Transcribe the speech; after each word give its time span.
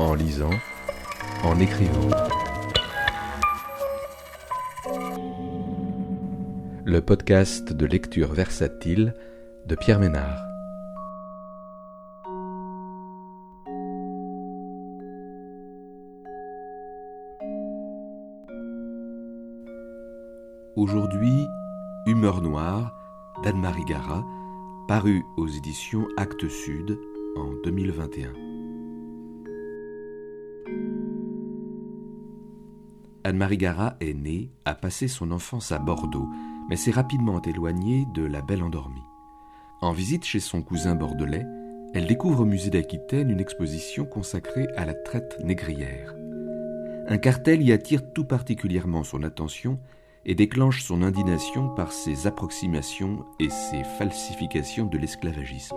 en 0.00 0.14
lisant, 0.14 0.50
en 1.44 1.60
écrivant. 1.60 2.08
Le 6.84 7.00
podcast 7.00 7.72
de 7.72 7.84
lecture 7.84 8.32
versatile 8.32 9.14
de 9.66 9.74
Pierre 9.74 10.00
Ménard. 10.00 10.42
Aujourd'hui, 20.76 21.46
Humeur 22.06 22.40
noire 22.40 22.90
d'Anne-Marie 23.44 23.84
Gara, 23.84 24.24
paru 24.88 25.22
aux 25.36 25.46
éditions 25.46 26.08
Actes 26.16 26.48
Sud 26.48 26.98
en 27.36 27.52
2021. 27.64 28.59
Anne-Marie 33.30 33.58
Gara 33.58 33.94
est 34.00 34.12
née, 34.12 34.50
a 34.64 34.74
passé 34.74 35.06
son 35.06 35.30
enfance 35.30 35.70
à 35.70 35.78
Bordeaux, 35.78 36.28
mais 36.68 36.74
s'est 36.74 36.90
rapidement 36.90 37.40
éloignée 37.40 38.04
de 38.12 38.24
la 38.24 38.42
belle 38.42 38.64
endormie. 38.64 39.04
En 39.80 39.92
visite 39.92 40.24
chez 40.24 40.40
son 40.40 40.62
cousin 40.62 40.96
bordelais, 40.96 41.46
elle 41.94 42.08
découvre 42.08 42.40
au 42.40 42.44
musée 42.44 42.70
d'Aquitaine 42.70 43.30
une 43.30 43.38
exposition 43.38 44.04
consacrée 44.04 44.66
à 44.76 44.84
la 44.84 44.94
traite 44.94 45.38
négrière. 45.44 46.12
Un 47.06 47.18
cartel 47.18 47.62
y 47.62 47.70
attire 47.70 48.12
tout 48.12 48.24
particulièrement 48.24 49.04
son 49.04 49.22
attention 49.22 49.78
et 50.26 50.34
déclenche 50.34 50.82
son 50.82 51.00
indignation 51.00 51.68
par 51.68 51.92
ses 51.92 52.26
approximations 52.26 53.24
et 53.38 53.48
ses 53.48 53.84
falsifications 53.96 54.86
de 54.86 54.98
l'esclavagisme. 54.98 55.76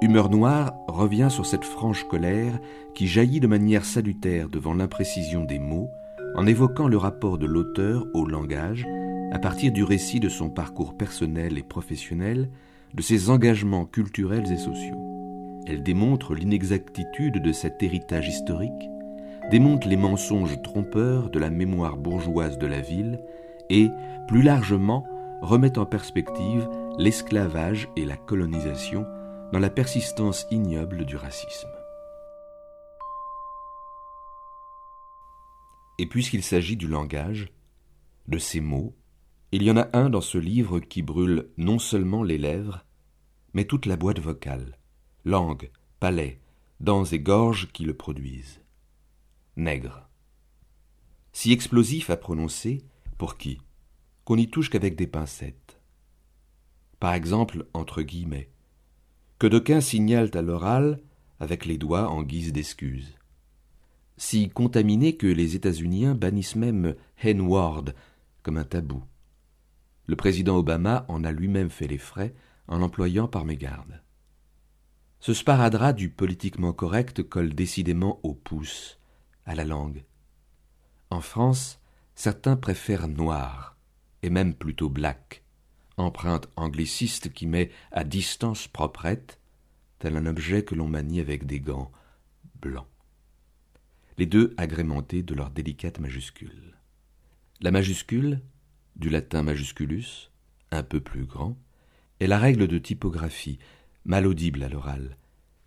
Humeur 0.00 0.30
noire 0.30 0.72
revient 0.88 1.28
sur 1.30 1.44
cette 1.44 1.66
franche 1.66 2.04
colère 2.04 2.58
qui 2.94 3.06
jaillit 3.06 3.40
de 3.40 3.46
manière 3.46 3.84
salutaire 3.84 4.48
devant 4.48 4.72
l'imprécision 4.72 5.44
des 5.44 5.58
mots 5.58 5.90
en 6.34 6.46
évoquant 6.46 6.88
le 6.88 6.96
rapport 6.96 7.38
de 7.38 7.46
l'auteur 7.46 8.06
au 8.14 8.26
langage 8.26 8.86
à 9.32 9.38
partir 9.38 9.72
du 9.72 9.84
récit 9.84 10.20
de 10.20 10.28
son 10.28 10.50
parcours 10.50 10.96
personnel 10.96 11.56
et 11.58 11.62
professionnel, 11.62 12.50
de 12.94 13.02
ses 13.02 13.30
engagements 13.30 13.84
culturels 13.84 14.50
et 14.50 14.56
sociaux. 14.56 15.62
Elle 15.66 15.82
démontre 15.82 16.34
l'inexactitude 16.34 17.40
de 17.40 17.52
cet 17.52 17.82
héritage 17.82 18.28
historique 18.28 18.90
démonte 19.50 19.84
les 19.84 19.96
mensonges 19.96 20.62
trompeurs 20.62 21.28
de 21.28 21.38
la 21.38 21.50
mémoire 21.50 21.96
bourgeoise 21.96 22.56
de 22.58 22.66
la 22.66 22.80
ville 22.80 23.20
et, 23.68 23.90
plus 24.28 24.42
largement, 24.42 25.04
remet 25.42 25.76
en 25.76 25.86
perspective 25.86 26.68
l'esclavage 26.98 27.88
et 27.96 28.04
la 28.04 28.16
colonisation 28.16 29.06
dans 29.52 29.58
la 29.58 29.70
persistance 29.70 30.46
ignoble 30.50 31.04
du 31.04 31.16
racisme. 31.16 31.79
Et 36.00 36.06
puisqu'il 36.06 36.42
s'agit 36.42 36.78
du 36.78 36.88
langage, 36.88 37.48
de 38.26 38.38
ces 38.38 38.62
mots, 38.62 38.96
il 39.52 39.62
y 39.62 39.70
en 39.70 39.76
a 39.76 39.90
un 39.92 40.08
dans 40.08 40.22
ce 40.22 40.38
livre 40.38 40.80
qui 40.80 41.02
brûle 41.02 41.50
non 41.58 41.78
seulement 41.78 42.22
les 42.22 42.38
lèvres, 42.38 42.86
mais 43.52 43.66
toute 43.66 43.84
la 43.84 43.98
boîte 43.98 44.18
vocale, 44.18 44.78
langue, 45.26 45.70
palais, 45.98 46.40
dents 46.80 47.04
et 47.04 47.18
gorges 47.18 47.70
qui 47.72 47.84
le 47.84 47.92
produisent 47.92 48.62
nègre. 49.58 50.08
Si 51.34 51.52
explosif 51.52 52.08
à 52.08 52.16
prononcer, 52.16 52.82
pour 53.18 53.36
qui? 53.36 53.58
Qu'on 54.24 54.36
n'y 54.36 54.48
touche 54.48 54.70
qu'avec 54.70 54.96
des 54.96 55.06
pincettes. 55.06 55.82
Par 56.98 57.12
exemple, 57.12 57.66
entre 57.74 58.00
guillemets, 58.00 58.48
que 59.38 59.46
d'aucuns 59.46 59.82
signalent 59.82 60.30
à 60.32 60.40
l'oral 60.40 61.02
avec 61.40 61.66
les 61.66 61.76
doigts 61.76 62.08
en 62.08 62.22
guise 62.22 62.54
d'excuse. 62.54 63.19
Si 64.22 64.50
contaminé 64.50 65.16
que 65.16 65.26
les 65.26 65.56
États-Unis 65.56 66.12
bannissent 66.14 66.54
même 66.54 66.94
Hen-Ward 67.24 67.94
comme 68.42 68.58
un 68.58 68.64
tabou. 68.64 69.02
Le 70.04 70.14
président 70.14 70.58
Obama 70.58 71.06
en 71.08 71.24
a 71.24 71.32
lui-même 71.32 71.70
fait 71.70 71.86
les 71.86 71.96
frais 71.96 72.34
en 72.68 72.76
l'employant 72.76 73.28
par 73.28 73.46
mégarde. 73.46 74.02
Ce 75.20 75.32
sparadrap 75.32 75.96
du 75.96 76.10
politiquement 76.10 76.74
correct 76.74 77.22
colle 77.22 77.54
décidément 77.54 78.20
au 78.22 78.34
pouce, 78.34 78.98
à 79.46 79.54
la 79.54 79.64
langue. 79.64 80.04
En 81.08 81.22
France, 81.22 81.80
certains 82.14 82.56
préfèrent 82.56 83.08
noir, 83.08 83.78
et 84.22 84.28
même 84.28 84.52
plutôt 84.52 84.90
black, 84.90 85.44
empreinte 85.96 86.50
angliciste 86.56 87.32
qui 87.32 87.46
met 87.46 87.70
à 87.90 88.04
distance 88.04 88.68
proprette, 88.68 89.40
tel 89.98 90.18
un 90.18 90.26
objet 90.26 90.62
que 90.62 90.74
l'on 90.74 90.88
manie 90.88 91.20
avec 91.20 91.46
des 91.46 91.60
gants 91.60 91.90
blancs. 92.60 92.86
Les 94.18 94.26
deux 94.26 94.54
agrémentés 94.56 95.22
de 95.22 95.34
leurs 95.34 95.50
délicates 95.50 96.00
majuscules. 96.00 96.76
La 97.60 97.70
majuscule, 97.70 98.40
du 98.96 99.10
latin 99.10 99.42
majusculus, 99.42 100.30
un 100.70 100.82
peu 100.82 101.00
plus 101.00 101.24
grand, 101.24 101.58
est 102.20 102.26
la 102.26 102.38
règle 102.38 102.68
de 102.68 102.78
typographie, 102.78 103.58
mal 104.04 104.26
audible 104.26 104.62
à 104.62 104.68
l'oral, 104.68 105.16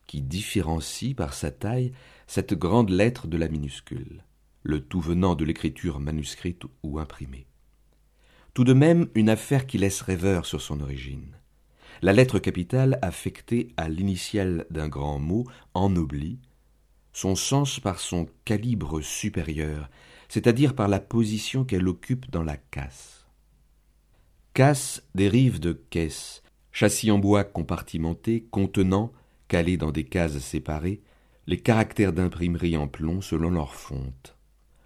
qui 0.08 0.22
différencie 0.22 1.16
par 1.16 1.34
sa 1.34 1.52
taille 1.52 1.94
cette 2.28 2.54
grande 2.54 2.90
lettre 2.90 3.28
de 3.28 3.38
la 3.38 3.48
minuscule, 3.48 4.24
le 4.64 4.80
tout 4.80 5.02
venant 5.02 5.36
de 5.36 5.46
l'écriture 5.46 6.00
manuscrite 6.00 6.64
ou 6.84 7.00
imprimée. 7.00 7.48
Tout 8.54 8.64
de 8.64 8.74
même 8.74 9.08
une 9.16 9.30
affaire 9.30 9.66
qui 9.66 9.78
laisse 9.78 10.02
rêveur 10.02 10.46
sur 10.46 10.62
son 10.62 10.80
origine. 10.80 11.38
La 12.02 12.14
lettre 12.14 12.40
capitale 12.40 13.00
affectée 13.02 13.70
à 13.78 13.90
l'initiale 13.90 14.66
d'un 14.70 14.90
grand 14.90 15.20
mot 15.20 15.46
ennoblit, 15.74 16.40
son 17.14 17.36
sens 17.36 17.80
par 17.80 18.00
son 18.00 18.28
calibre 18.44 19.02
supérieur, 19.02 19.90
c'est-à-dire 20.28 20.76
par 20.76 20.88
la 20.88 21.00
position 21.00 21.64
qu'elle 21.64 21.88
occupe 21.88 22.30
dans 22.32 22.44
la 22.44 22.58
casse. 22.58 23.28
Casse 24.54 25.04
dérive 25.16 25.60
de 25.60 25.74
caisse, 25.74 26.44
châssis 26.72 27.12
en 27.12 27.20
bois 27.20 27.44
compartimenté 27.44 28.48
contenant 28.52 29.12
calés 29.48 29.78
dans 29.78 29.92
des 29.92 30.04
cases 30.04 30.40
séparées, 30.40 31.02
les 31.46 31.58
caractères 31.58 32.14
d'imprimerie 32.14 32.78
en 32.78 32.88
plomb 32.88 33.22
selon 33.22 33.52
leur 33.52 33.76
fonte. 33.76 34.36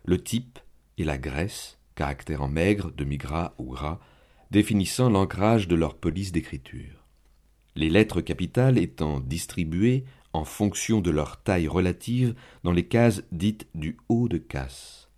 Le 0.04 0.22
type 0.22 0.60
et 0.98 1.04
la 1.04 1.18
graisse, 1.18 1.78
caractères 1.96 2.42
en 2.42 2.50
maigre, 2.50 2.92
demi-gras 2.92 3.54
ou 3.58 3.72
gras, 3.72 4.00
définissant 4.52 5.10
l'ancrage 5.10 5.68
de 5.68 5.76
leur 5.76 5.96
police 5.96 6.32
d'écriture. 6.32 7.06
Les 7.76 7.90
lettres 7.90 8.22
capitales 8.22 8.78
étant 8.78 9.20
distribuées 9.20 10.06
en 10.34 10.46
fonction 10.46 11.02
de 11.02 11.12
leur 11.12 11.42
taille 11.42 11.68
relative 11.68 12.36
dans 12.64 12.72
les 12.72 12.86
cases 12.88 13.24
dites 13.32 13.68
du 13.76 13.98
haut 14.10 14.28
de 14.28 14.38
casse. 14.38 15.10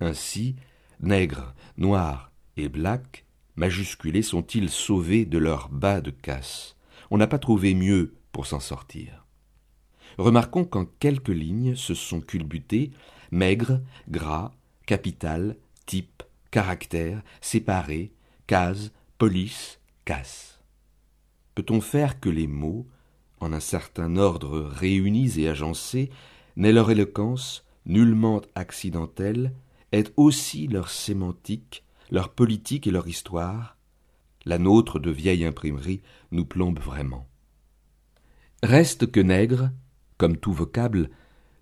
Ainsi, 0.00 0.56
nègre, 1.00 1.54
noir 1.76 2.32
et 2.56 2.68
black, 2.68 3.24
majusculés 3.56 4.22
sont-ils 4.22 4.68
sauvés 4.68 5.24
de 5.24 5.38
leur 5.38 5.68
bas 5.68 6.00
de 6.00 6.10
casse? 6.10 6.76
On 7.10 7.18
n'a 7.18 7.26
pas 7.26 7.38
trouvé 7.38 7.74
mieux 7.74 8.14
pour 8.32 8.46
s'en 8.46 8.60
sortir. 8.60 9.26
Remarquons 10.18 10.64
qu'en 10.64 10.84
quelques 10.84 11.28
lignes 11.28 11.74
se 11.74 11.94
sont 11.94 12.20
culbutés 12.20 12.92
maigre, 13.30 13.80
gras, 14.08 14.52
capital, 14.86 15.56
type, 15.86 16.22
caractère, 16.50 17.22
séparé, 17.40 18.12
case, 18.46 18.92
police, 19.18 19.80
casse. 20.04 20.60
Peut-on 21.54 21.80
faire 21.80 22.20
que 22.20 22.28
les 22.28 22.46
mots, 22.46 22.86
en 23.42 23.52
un 23.52 23.60
certain 23.60 24.16
ordre 24.16 24.60
réunis 24.60 25.40
et 25.40 25.48
agencés, 25.48 26.10
n'aient 26.56 26.72
leur 26.72 26.90
éloquence, 26.90 27.64
nullement 27.86 28.40
accidentelle, 28.54 29.52
aient 29.90 30.12
aussi 30.16 30.68
leur 30.68 30.88
sémantique, 30.88 31.84
leur 32.10 32.30
politique 32.30 32.86
et 32.86 32.92
leur 32.92 33.08
histoire 33.08 33.76
La 34.44 34.58
nôtre 34.58 34.98
de 34.98 35.10
vieille 35.10 35.44
imprimerie 35.44 36.02
nous 36.30 36.44
plombe 36.44 36.78
vraiment. 36.78 37.28
Reste 38.62 39.10
que 39.10 39.20
nègre, 39.20 39.70
comme 40.18 40.36
tout 40.36 40.52
vocable, 40.52 41.10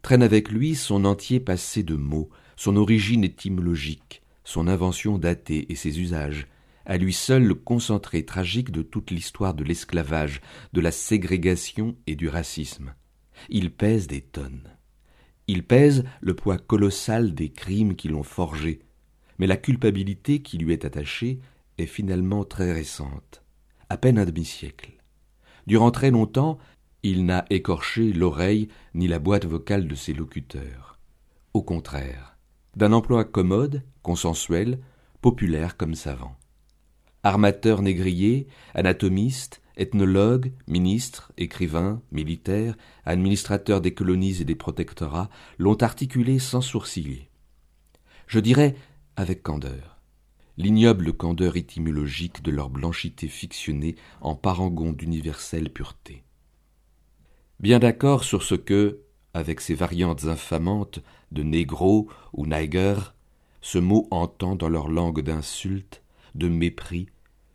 traîne 0.03 0.23
avec 0.23 0.51
lui 0.51 0.75
son 0.75 1.05
entier 1.05 1.41
passé 1.41 1.83
de 1.83 1.95
mots, 1.95 2.31
son 2.57 2.77
origine 2.77 3.25
étymologique, 3.25 4.23
son 4.45 4.69
invention 4.69 5.19
datée 5.19 5.73
et 5.73 5.77
ses 5.77 6.01
usages, 6.01 6.47
à 6.87 6.97
lui 6.97 7.13
seul 7.13 7.45
le 7.45 7.55
concentré 7.55 8.25
tragique 8.25 8.71
de 8.71 8.83
toute 8.83 9.11
l'histoire 9.11 9.55
de 9.55 9.65
l'esclavage, 9.65 10.41
de 10.73 10.81
la 10.81 10.91
ségrégation 10.91 11.97
et 12.07 12.17
du 12.17 12.29
racisme. 12.29 12.95
Il 13.49 13.71
pèse 13.73 14.07
des 14.07 14.21
tonnes. 14.21 14.69
Il 15.47 15.65
pèse 15.65 16.05
le 16.21 16.35
poids 16.35 16.59
colossal 16.59 17.35
des 17.35 17.51
crimes 17.51 17.97
qui 17.97 18.09
l'ont 18.09 18.23
forgé, 18.23 18.81
mais 19.39 19.47
la 19.47 19.57
culpabilité 19.57 20.43
qui 20.43 20.59
lui 20.59 20.73
est 20.73 20.85
attachée 20.85 21.41
est 21.79 21.87
finalement 21.87 22.45
très 22.45 22.73
récente, 22.73 23.43
à 23.89 23.97
peine 23.97 24.19
un 24.19 24.25
demi-siècle. 24.25 24.93
Durant 25.67 25.91
très 25.91 26.11
longtemps, 26.11 26.59
il 27.03 27.25
n'a 27.25 27.47
écorché 27.51 28.13
l'oreille 28.13 28.69
ni 28.95 29.09
la 29.09 29.19
boîte 29.19 29.47
vocale 29.47 29.89
de 29.89 29.95
ses 29.95 30.13
locuteurs. 30.13 30.99
Au 31.55 31.63
contraire, 31.63 32.37
d'un 32.77 32.93
emploi 32.93 33.25
commode, 33.25 33.83
consensuel, 34.03 34.79
populaire 35.21 35.77
comme 35.77 35.95
savant. 35.95 36.37
Armateur 37.23 37.83
négrier, 37.83 38.47
anatomiste, 38.75 39.61
ethnologues, 39.77 40.53
ministres, 40.67 41.33
écrivains, 41.37 42.03
militaires, 42.13 42.77
administrateurs 43.05 43.81
des 43.81 43.95
colonies 43.95 44.41
et 44.41 44.45
des 44.45 44.55
protectorats 44.55 45.31
l'ont 45.59 45.77
articulé 45.77 46.39
sans 46.39 46.61
sourciller. 46.61 47.31
Je 48.27 48.41
dirais 48.41 48.75
avec 49.17 49.43
candeur. 49.43 49.99
L'ignoble 50.57 51.13
candeur 51.13 51.57
étymologique 51.57 52.43
de 52.43 52.51
leur 52.51 52.71
blanchité 52.71 53.29
fictionnée 53.29 53.97
en 54.21 54.35
parangon 54.35 54.93
d'universelle 54.93 55.71
pureté. 55.71 56.25
Bien 57.61 57.79
d'accord 57.79 58.25
sur 58.25 58.43
ce 58.43 58.55
que, 58.55 59.01
avec 59.35 59.61
ses 59.61 59.75
variantes 59.75 60.25
infamantes 60.25 61.01
de 61.33 61.43
négro 61.43 62.09
ou 62.33 62.47
niger, 62.47 63.15
ce 63.61 63.79
mot 63.79 64.09
entend 64.11 64.57
dans 64.57 64.69
leur 64.69 64.89
langue 64.89 65.23
d'insulte, 65.23 66.03
de 66.35 66.49
mépris, 66.49 67.07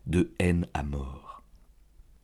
de 0.07 0.33
haine 0.39 0.67
à 0.73 0.83
mort. 0.83 1.43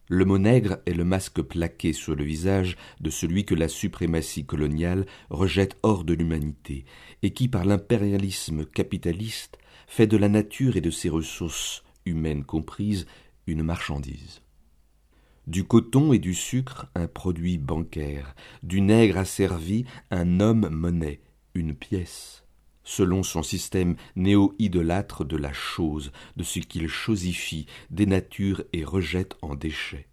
Le 0.08 0.26
mot 0.26 0.38
nègre 0.38 0.80
est 0.86 0.94
le 0.94 1.06
masque 1.06 1.42
plaqué 1.42 1.94
sur 1.94 2.16
le 2.16 2.26
visage 2.26 2.76
de 3.00 3.10
celui 3.10 3.46
que 3.46 3.56
la 3.56 3.70
suprématie 3.70 4.46
coloniale 4.46 5.06
rejette 5.30 5.78
hors 5.84 6.04
de 6.04 6.14
l'humanité, 6.14 6.84
et 7.24 7.32
qui, 7.32 7.48
par 7.48 7.64
l'impérialisme 7.64 8.66
capitaliste, 8.66 9.58
fait 9.88 10.08
de 10.08 10.18
la 10.18 10.28
nature 10.28 10.76
et 10.76 10.82
de 10.82 10.90
ses 10.90 11.08
ressources, 11.08 11.84
humaines 12.06 12.44
comprises, 12.44 13.08
une 13.48 13.64
marchandise. 13.64 14.42
Du 15.48 15.64
coton 15.64 16.12
et 16.12 16.20
du 16.20 16.34
sucre, 16.34 16.88
un 16.94 17.08
produit 17.08 17.58
bancaire, 17.58 18.36
du 18.64 18.82
nègre 18.82 19.18
asservi, 19.18 19.86
un 20.12 20.42
homme-monnaie, 20.42 21.22
une 21.56 21.74
pièce, 21.74 22.41
selon 22.84 23.24
son 23.24 23.44
système 23.44 23.96
néo-idolâtre 24.16 25.26
de 25.26 25.38
la 25.38 25.54
chose, 25.54 26.12
de 26.36 26.44
ce 26.44 26.60
qu'il 26.60 26.88
chosifie, 26.88 27.68
dénature 27.90 28.64
et 28.74 28.84
rejette 28.84 29.36
en 29.42 29.56
déchets. 29.56 30.08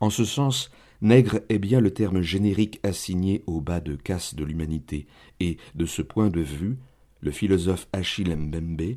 En 0.00 0.10
ce 0.10 0.24
sens, 0.24 0.70
nègre 1.00 1.40
est 1.48 1.58
bien 1.58 1.80
le 1.80 1.92
terme 1.92 2.20
générique 2.20 2.80
assigné 2.82 3.42
au 3.46 3.60
bas 3.60 3.80
de 3.80 3.96
casse 3.96 4.34
de 4.34 4.44
l'humanité, 4.44 5.06
et, 5.40 5.58
de 5.74 5.86
ce 5.86 6.02
point 6.02 6.30
de 6.30 6.40
vue, 6.40 6.78
le 7.20 7.30
philosophe 7.30 7.88
Achille 7.92 8.34
Mbembe 8.36 8.96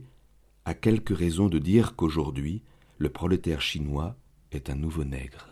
a 0.65 0.73
quelques 0.73 1.15
raisons 1.17 1.47
de 1.47 1.59
dire 1.59 1.95
qu'aujourd'hui, 1.95 2.61
le 2.97 3.09
prolétaire 3.09 3.61
chinois 3.61 4.17
est 4.51 4.69
un 4.69 4.75
nouveau 4.75 5.05
nègre. 5.05 5.47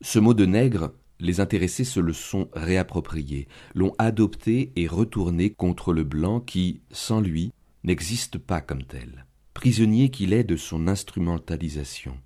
Ce 0.00 0.18
mot 0.18 0.34
de 0.34 0.44
nègre, 0.44 0.92
les 1.20 1.40
intéressés 1.40 1.84
se 1.84 2.00
le 2.00 2.12
sont 2.12 2.48
réapproprié, 2.52 3.48
l'ont 3.74 3.94
adopté 3.98 4.72
et 4.76 4.86
retourné 4.86 5.50
contre 5.50 5.92
le 5.92 6.04
blanc 6.04 6.40
qui, 6.40 6.80
sans 6.90 7.20
lui, 7.20 7.52
n'existe 7.84 8.38
pas 8.38 8.60
comme 8.60 8.82
tel, 8.82 9.26
prisonnier 9.54 10.10
qu'il 10.10 10.32
est 10.32 10.44
de 10.44 10.56
son 10.56 10.88
instrumentalisation. 10.88 12.18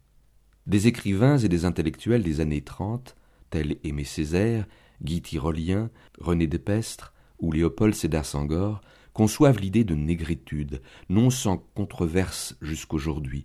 Des 0.66 0.86
écrivains 0.86 1.38
et 1.38 1.48
des 1.48 1.64
intellectuels 1.64 2.22
des 2.22 2.40
années 2.40 2.62
trente, 2.62 3.16
tels 3.50 3.76
Aimé 3.84 4.04
Césaire, 4.04 4.66
Guy 5.02 5.22
Tyrolien, 5.22 5.90
René 6.18 6.46
Despestre 6.46 7.12
ou 7.38 7.52
Léopold 7.52 7.94
Sédar 7.94 8.24
Sangor, 8.24 8.80
conçoivent 9.12 9.58
l'idée 9.58 9.84
de 9.84 9.94
négritude, 9.94 10.82
non 11.08 11.30
sans 11.30 11.58
controverse 11.58 12.56
jusqu'aujourd'hui, 12.60 13.44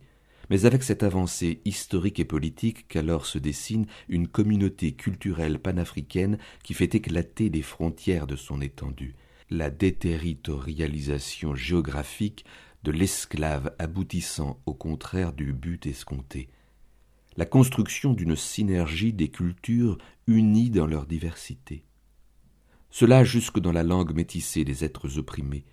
mais 0.50 0.66
avec 0.66 0.84
cette 0.84 1.04
avancée 1.04 1.62
historique 1.66 2.20
et 2.20 2.26
politique 2.26 2.88
qu'alors 2.88 3.26
se 3.26 3.38
dessine 3.38 3.88
une 4.10 4.28
communauté 4.28 4.94
culturelle 4.94 5.60
panafricaine 5.60 6.38
qui 6.64 6.74
fait 6.74 6.96
éclater 6.96 7.50
les 7.50 7.62
frontières 7.62 8.28
de 8.28 8.36
son 8.36 8.62
étendue, 8.62 9.16
la 9.50 9.70
déterritorialisation 9.70 11.56
géographique 11.56 12.46
de 12.84 12.92
l'esclave 12.92 13.74
aboutissant 13.80 14.60
au 14.66 14.74
contraire 14.74 15.34
du 15.34 15.54
but 15.54 15.86
escompté, 15.88 16.50
la 17.38 17.46
construction 17.46 18.14
d'une 18.14 18.36
synergie 18.36 19.14
des 19.14 19.30
cultures 19.30 19.98
unies 20.28 20.70
dans 20.70 20.88
leur 20.88 21.06
diversité. 21.06 21.84
Cela 22.90 23.24
jusque 23.24 23.60
dans 23.60 23.74
la 23.74 23.84
langue 23.84 24.14
métissée 24.14 24.64
des 24.64 24.86
êtres 24.86 25.18
opprimés, 25.18 25.66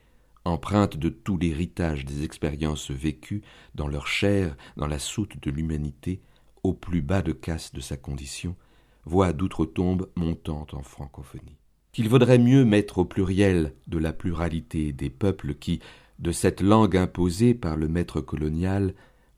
empreinte 0.44 0.96
de 0.96 1.08
tout 1.08 1.36
l'héritage 1.36 2.04
des 2.04 2.24
expériences 2.24 2.90
vécues 2.90 3.42
dans 3.74 3.88
leur 3.88 4.06
chair, 4.06 4.56
dans 4.76 4.86
la 4.86 4.98
soute 4.98 5.42
de 5.42 5.50
l'humanité, 5.50 6.20
au 6.62 6.72
plus 6.72 7.02
bas 7.02 7.22
de 7.22 7.32
casse 7.32 7.72
de 7.72 7.80
sa 7.80 7.96
condition, 7.96 8.56
voix 9.04 9.32
d'outre-tombe 9.32 10.08
montant 10.16 10.66
en 10.72 10.82
francophonie. 10.82 11.56
Qu'il 11.92 12.08
vaudrait 12.08 12.38
mieux 12.38 12.64
mettre 12.64 12.98
au 12.98 13.04
pluriel 13.04 13.74
de 13.86 13.98
la 13.98 14.12
pluralité 14.12 14.92
des 14.92 15.10
peuples 15.10 15.54
qui, 15.54 15.80
de 16.18 16.32
cette 16.32 16.60
langue 16.60 16.96
imposée 16.96 17.54
par 17.54 17.76
le 17.76 17.88
maître 17.88 18.20
colonial, 18.20 18.94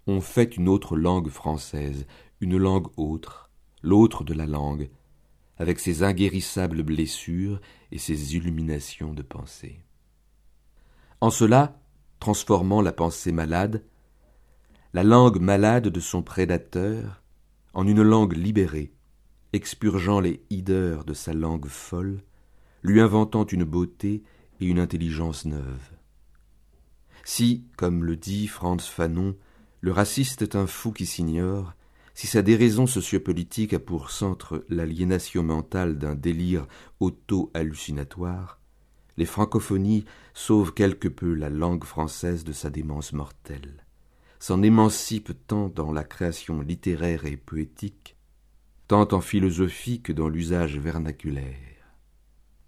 ont 0.06 0.20
fait 0.20 0.56
une 0.56 0.68
autre 0.68 0.96
langue 0.96 1.30
française, 1.30 2.06
une 2.40 2.56
langue 2.56 2.88
autre, 2.96 3.50
l'autre 3.82 4.22
de 4.22 4.34
la 4.34 4.46
langue, 4.46 4.90
avec 5.56 5.78
ses 5.78 6.02
inguérissables 6.02 6.82
blessures 6.82 7.60
et 7.90 7.98
ses 7.98 8.36
illuminations 8.36 9.14
de 9.14 9.22
pensée. 9.22 9.83
En 11.24 11.30
cela, 11.30 11.80
transformant 12.20 12.82
la 12.82 12.92
pensée 12.92 13.32
malade, 13.32 13.82
la 14.92 15.02
langue 15.02 15.40
malade 15.40 15.88
de 15.88 15.98
son 15.98 16.22
prédateur, 16.22 17.22
en 17.72 17.86
une 17.86 18.02
langue 18.02 18.36
libérée, 18.36 18.92
expurgeant 19.54 20.20
les 20.20 20.44
hideurs 20.50 21.06
de 21.06 21.14
sa 21.14 21.32
langue 21.32 21.68
folle, 21.68 22.20
lui 22.82 23.00
inventant 23.00 23.46
une 23.46 23.64
beauté 23.64 24.22
et 24.60 24.66
une 24.66 24.78
intelligence 24.78 25.46
neuve. 25.46 25.92
Si, 27.24 27.64
comme 27.78 28.04
le 28.04 28.16
dit 28.16 28.46
Franz 28.46 28.84
Fanon, 28.86 29.34
le 29.80 29.92
raciste 29.92 30.42
est 30.42 30.56
un 30.56 30.66
fou 30.66 30.92
qui 30.92 31.06
s'ignore, 31.06 31.72
si 32.12 32.26
sa 32.26 32.42
déraison 32.42 32.86
sociopolitique 32.86 33.72
a 33.72 33.78
pour 33.78 34.10
centre 34.10 34.62
l'aliénation 34.68 35.42
mentale 35.42 35.96
d'un 35.96 36.16
délire 36.16 36.66
auto-hallucinatoire, 37.00 38.60
les 39.16 39.24
francophonies 39.24 40.04
sauvent 40.32 40.74
quelque 40.74 41.08
peu 41.08 41.34
la 41.34 41.50
langue 41.50 41.84
française 41.84 42.44
de 42.44 42.52
sa 42.52 42.70
démence 42.70 43.12
mortelle, 43.12 43.84
s'en 44.38 44.62
émancipent 44.62 45.46
tant 45.46 45.68
dans 45.68 45.92
la 45.92 46.04
création 46.04 46.60
littéraire 46.60 47.24
et 47.24 47.36
poétique, 47.36 48.16
tant 48.88 49.08
en 49.12 49.20
philosophie 49.20 50.00
que 50.00 50.12
dans 50.12 50.28
l'usage 50.28 50.78
vernaculaire. 50.78 51.54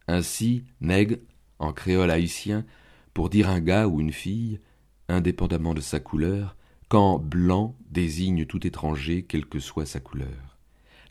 Ainsi, 0.09 0.65
nègre, 0.81 1.17
en 1.59 1.73
créole 1.73 2.11
haïtien, 2.11 2.65
pour 3.13 3.29
dire 3.29 3.49
un 3.49 3.61
gars 3.61 3.89
ou 3.89 4.01
une 4.01 4.13
fille, 4.13 4.61
indépendamment 5.09 5.75
de 5.75 5.81
sa 5.81 6.01
couleur, 6.01 6.57
quand 6.89 7.19
blanc 7.19 7.77
désigne 7.91 8.47
tout 8.47 8.65
étranger, 8.67 9.25
quelle 9.25 9.47
que 9.47 9.59
soit 9.59 9.87
sa 9.87 10.01
couleur. 10.01 10.59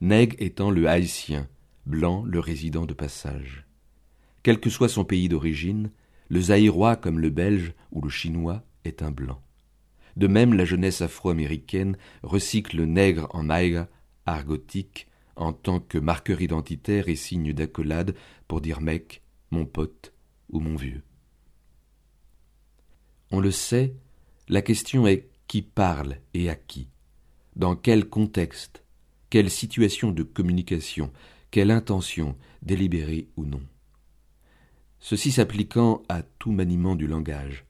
Nègre 0.01 0.35
étant 0.39 0.71
le 0.71 0.87
haïtien, 0.87 1.47
blanc 1.85 2.23
le 2.25 2.39
résident 2.39 2.85
de 2.85 2.93
passage. 2.93 3.64
Quel 4.45 4.59
que 4.59 4.69
soit 4.69 4.89
son 4.89 5.05
pays 5.05 5.27
d'origine, 5.27 5.89
le 6.29 6.39
zaïrois 6.39 6.97
comme 6.97 7.17
le 7.17 7.31
belge 7.31 7.73
ou 7.91 7.99
le 8.03 8.11
chinois 8.11 8.63
est 8.83 9.01
un 9.01 9.09
blanc. 9.09 9.41
De 10.17 10.27
même, 10.27 10.53
la 10.53 10.65
jeunesse 10.65 11.01
afro-américaine 11.01 11.97
recycle 12.21 12.77
le 12.77 12.85
nègre 12.85 13.27
en 13.31 13.49
aïga 13.49 13.89
argotique 14.27 15.07
en 15.35 15.51
tant 15.51 15.79
que 15.79 15.97
marqueur 15.97 16.43
identitaire 16.43 17.09
et 17.09 17.15
signe 17.15 17.53
d'accolade 17.53 18.13
pour 18.47 18.61
dire 18.61 18.81
mec, 18.81 19.23
mon 19.49 19.65
pote 19.65 20.13
ou 20.49 20.59
mon 20.59 20.75
vieux. 20.75 21.01
On 23.31 23.39
le 23.39 23.49
sait, 23.49 23.95
la 24.47 24.61
question 24.61 25.07
est 25.07 25.27
qui 25.47 25.63
parle 25.63 26.17
et 26.35 26.51
à 26.51 26.55
qui, 26.55 26.91
dans 27.55 27.75
quel 27.75 28.05
contexte, 28.09 28.83
quelle 29.31 29.49
situation 29.49 30.11
de 30.11 30.21
communication, 30.21 31.11
quelle 31.49 31.71
intention, 31.71 32.37
délibérée 32.61 33.27
ou 33.37 33.45
non 33.45 33.63
ceci 35.05 35.31
s'appliquant 35.31 36.01
à 36.09 36.23
tout 36.23 36.51
maniement 36.51 36.95
du 36.95 37.05
langage. 37.05 37.63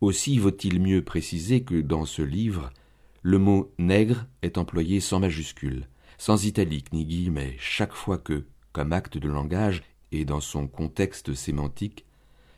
Aussi 0.00 0.36
vaut-il 0.36 0.80
mieux 0.80 1.00
préciser 1.00 1.62
que 1.62 1.80
dans 1.80 2.06
ce 2.06 2.22
livre, 2.22 2.72
le 3.22 3.38
mot 3.38 3.72
nègre 3.78 4.26
est 4.42 4.58
employé 4.58 4.98
sans 4.98 5.20
majuscule, 5.20 5.86
sans 6.18 6.44
italique 6.44 6.92
ni 6.92 7.04
guillemets, 7.04 7.54
chaque 7.60 7.92
fois 7.92 8.18
que, 8.18 8.46
comme 8.72 8.92
acte 8.92 9.16
de 9.16 9.28
langage 9.28 9.84
et 10.10 10.24
dans 10.24 10.40
son 10.40 10.66
contexte 10.66 11.34
sémantique, 11.34 12.04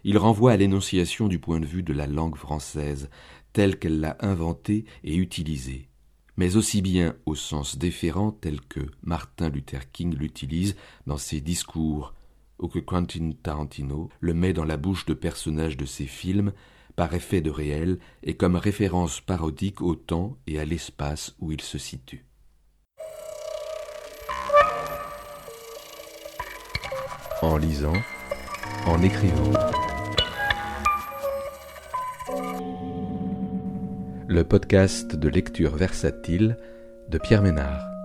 il 0.05 0.17
renvoie 0.17 0.53
à 0.53 0.57
l'énonciation 0.57 1.29
du 1.29 1.39
point 1.39 1.61
de 1.61 1.67
vue 1.67 1.83
de 1.83 1.93
la 1.93 2.07
langue 2.07 2.37
française, 2.37 3.11
telle 3.53 3.79
qu'elle 3.79 4.01
l'a 4.01 4.17
inventée 4.21 4.87
et 5.05 5.17
utilisée, 5.17 5.91
mais 6.39 6.57
aussi 6.57 6.81
bien 6.81 7.15
au 7.27 7.35
sens 7.35 7.77
déférent 7.77 8.31
tel 8.31 8.59
que 8.63 8.81
Martin 9.03 9.51
Luther 9.51 9.91
King 9.93 10.15
l'utilise 10.15 10.77
dans 11.07 11.19
ses 11.19 11.43
discours 11.43 12.15
ou 12.59 12.69
que 12.69 12.79
Quentin 12.79 13.33
Tarantino 13.43 14.09
le 14.21 14.35
met 14.35 14.53
dans 14.53 14.65
la 14.65 14.77
bouche 14.77 15.07
de 15.07 15.15
personnages 15.15 15.77
de 15.77 15.87
ses 15.87 16.07
films 16.07 16.53
par 16.97 17.13
effet 17.15 17.41
de 17.43 17.51
réel 17.51 17.99
et 18.23 18.37
comme 18.37 18.57
référence 18.57 19.21
parodique 19.21 19.83
au 19.83 19.95
temps 19.95 20.39
et 20.47 20.59
à 20.59 20.65
l'espace 20.65 21.37
où 21.39 21.53
il 21.53 21.61
se 21.61 21.79
situe. 21.79 22.25
En 27.43 27.59
lisant, 27.59 27.93
en 28.87 29.03
écrivant. 29.03 29.53
Le 34.27 34.43
podcast 34.43 35.15
de 35.15 35.29
lecture 35.29 35.77
versatile 35.77 36.57
de 37.09 37.19
Pierre 37.19 37.43
Ménard. 37.43 37.96